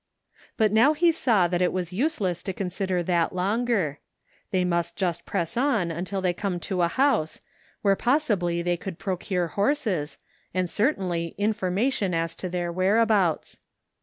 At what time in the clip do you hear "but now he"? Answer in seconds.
0.57-1.11